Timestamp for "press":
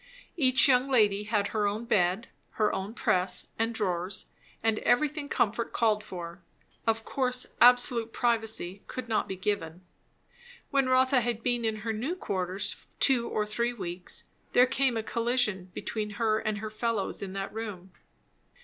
2.95-3.49